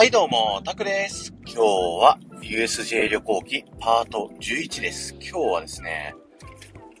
[0.00, 1.34] はいどうも、タクです。
[1.44, 5.14] 今日は USJ 旅行記パート11です。
[5.20, 6.14] 今日はですね、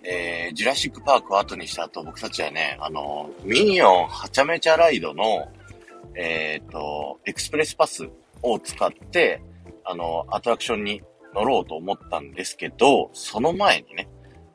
[0.04, 5.48] えー、ジュラシックパークを後にした後、僕たちはね、あの、ミニオンはちゃめちゃライドの、
[6.14, 8.06] えっ、ー、と、エクスプレスパス
[8.42, 9.40] を使って、
[9.86, 11.00] あの、アトラクションに
[11.34, 14.10] 乗ろうと思ったんですけど、その前にね、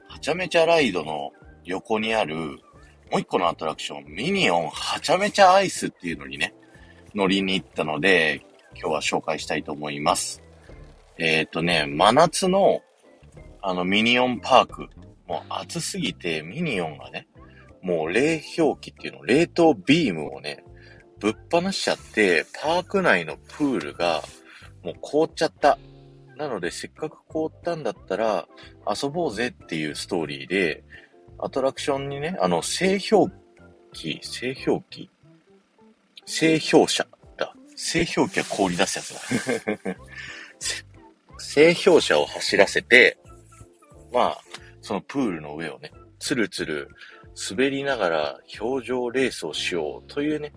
[0.07, 1.31] はちゃめちゃライドの
[1.63, 6.53] 横にある、もう一個のアトラクション、ミニオンはちゃめちゃアイスっていうのにね、
[7.15, 8.41] 乗りに行ったので、
[8.77, 10.43] 今日は紹介したいと思います。
[11.17, 12.81] えっ、ー、とね、真夏の、
[13.61, 14.89] あの、ミニオンパーク、
[15.27, 17.27] もう暑すぎて、ミニオンがね、
[17.81, 20.63] もう冷氷機っていうの、冷凍ビームをね、
[21.19, 24.21] ぶっ放しちゃって、パーク内のプールが、
[24.83, 25.79] もう凍っちゃった。
[26.35, 28.47] なので、せっかく凍ったんだったら、
[29.01, 30.83] 遊ぼうぜっていうストーリーで、
[31.37, 33.31] アトラクションにね、あの、製氷
[33.93, 35.09] 機、製氷機
[36.25, 37.53] 製氷車だ。
[37.75, 39.95] 製氷機は氷出すやつだ。
[41.37, 43.17] 製氷車を走らせて、
[44.11, 44.41] まあ、
[44.81, 46.89] そのプールの上をね、つるつる
[47.49, 50.53] 滑りながら表情レースをしようというね、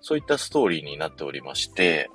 [0.00, 2.08] そういったストーリーになっておりまして、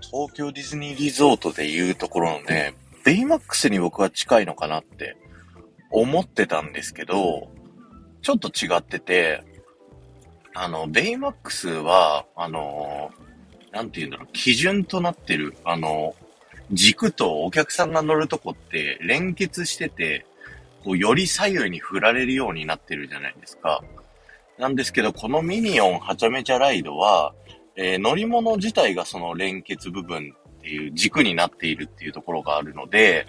[0.00, 2.74] 東京ディズニーリゾートでいうところのね、
[3.04, 5.16] ベイマックスに僕は近いのかなって
[5.90, 7.50] 思ってたんですけど、
[8.22, 9.42] ちょっと違ってて、
[10.54, 13.10] あの、ベイマックスは、あの、
[13.72, 16.14] なんて言うんだろう、基準となってる、あの、
[16.70, 20.24] 軸とお客さんが乗るとこって連結してて、
[20.84, 23.82] こう、より左右に振られるようになってるじゃないですか。
[24.56, 27.34] なんですけど、このミニオンはちゃめちゃライドは、
[27.74, 33.26] えー、乗り物自体がその連結部分っていう軸になっているっていうところがあるので、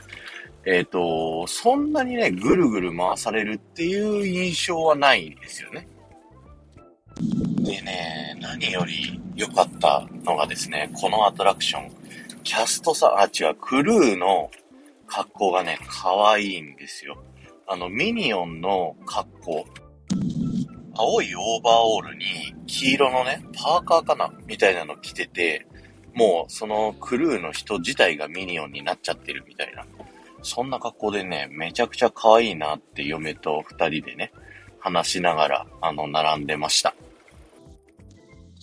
[0.65, 5.87] えっ、ー、と、そんなにね、ぐるぐる回されるっていう印象はないんですよね。
[7.65, 11.91] でね、何より良かったのがですね、このアトラクション、
[12.43, 14.51] キャストさ、あ、違う、クルーの
[15.07, 17.17] 格好がね、可愛いんですよ。
[17.67, 19.65] あの、ミニオンの格好。
[20.97, 25.65] 青いオーバーオールに黄色のね、パーカーかなみたいなの着てて、
[26.13, 29.85] もうそのクルーの人自体がミニオンになっちゃってるみたいな。
[30.43, 34.31] そんな格好でね、めちゃくちゃ可愛いなって嫁と二人でね、
[34.79, 36.93] 話しながら、あの、並んでました。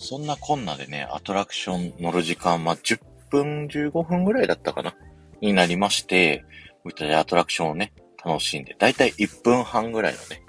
[0.03, 2.99] そんなこんなでね、アトラクション乗る時間、ま、10
[3.29, 4.93] 分、15分ぐらいだったかな
[5.39, 6.43] になりまして、
[6.83, 7.93] こういったアトラクションをね、
[8.23, 10.43] 楽しんで、だいたい1分半ぐらいのね、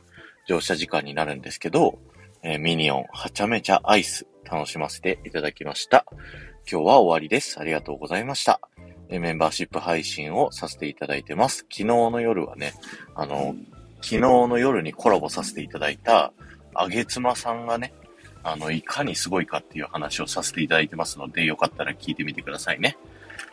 [0.48, 2.00] 乗車時間になるんですけど、
[2.42, 6.04] えー、ミニオンはちゃめちゃアイス楽しませていただきました。
[6.68, 7.60] 今日は終わりです。
[7.60, 8.60] ありがとうございました。
[9.08, 11.58] えー、メンバーシップ配信をさせていただいてます。
[11.58, 12.72] 昨日の夜はね、
[13.14, 13.54] あの、
[14.02, 16.32] 昨日の夜にコラボさせていただいた、
[16.74, 17.94] あげつまさんがね、
[18.44, 22.96] あの、いかにすごいかっていう話をさせていただいてますので、よかったら聞いてみてくださいね。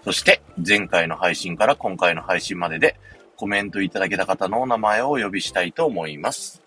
[0.04, 3.00] そして、前回の配信から今回の配信までで、
[3.38, 6.62] コメントいただけた方のお名前をお呼びしたいと思います。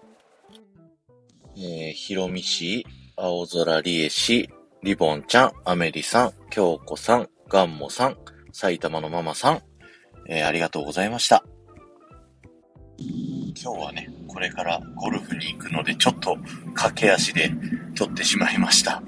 [1.56, 2.86] えー、ひろみし、
[3.16, 4.50] 青空りえし、
[4.82, 8.16] リボンちゃん、アメリさん、京子さん、ガンモさん、
[8.52, 9.62] 埼玉のママさん、
[10.28, 11.44] えー、ありがとうございました。
[13.56, 16.36] 今日はね、これからゴルフに行くので、ちょっと
[16.74, 17.50] 駆け足で
[17.94, 19.02] 撮ってしまいました。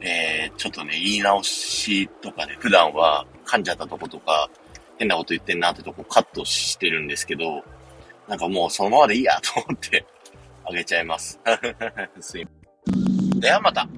[0.00, 4.50] えー、ちょっとね、言い直しとかで、普段は噛んじゃったとことか、
[4.98, 7.62] 変なこと言ってんなってとこカットしてるんですけど、
[8.28, 10.04] なんかもうそのままでいいやと思って
[10.64, 11.38] あげちゃいます。
[12.20, 12.50] すいま
[12.86, 13.40] せん。
[13.40, 13.88] ではまた。